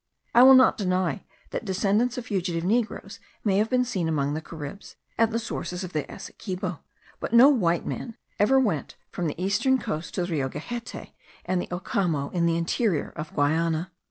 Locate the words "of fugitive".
2.17-2.63